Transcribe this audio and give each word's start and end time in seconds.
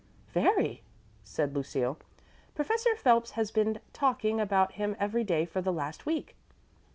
"Very," 0.33 0.81
said 1.23 1.53
Lucille. 1.53 1.95
"Professor 2.55 2.95
Phelps 2.95 3.33
has 3.37 3.51
been 3.51 3.79
talking 3.93 4.39
about 4.41 4.71
him 4.71 4.95
every 4.99 5.23
day 5.23 5.45
for 5.45 5.61
the 5.61 5.71
last 5.71 6.07
week." 6.07 6.35